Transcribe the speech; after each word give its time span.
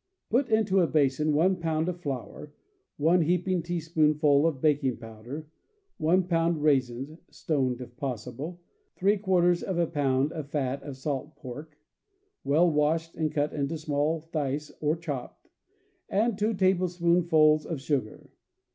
—Put 0.30 0.48
into 0.48 0.80
a 0.80 0.86
basin 0.86 1.34
one 1.34 1.56
pound 1.56 1.90
of 1.90 2.00
flour, 2.00 2.54
one 2.96 3.20
heaping 3.20 3.62
teaspoonful 3.62 4.46
of 4.46 4.62
baking 4.62 4.96
powder, 4.96 5.50
one 5.98 6.22
^ 6.24 6.26
pound 6.26 6.62
raisins 6.62 7.18
(stoned, 7.28 7.82
if 7.82 7.94
possible), 7.98 8.62
three 8.96 9.18
quarters 9.18 9.62
of 9.62 9.76
a 9.76 9.86
pound 9.86 10.32
of 10.32 10.48
fat 10.48 10.82
of 10.82 10.96
salt 10.96 11.36
pork 11.36 11.76
(well 12.44 12.70
washed 12.72 13.14
and 13.14 13.30
cut 13.30 13.52
into 13.52 13.76
small 13.76 14.30
dice, 14.32 14.72
or 14.80 14.96
chopped), 14.96 15.50
and 16.08 16.38
two 16.38 16.54
tablespoonfuls 16.54 17.66
of 17.66 17.78
sugar. 17.78 18.30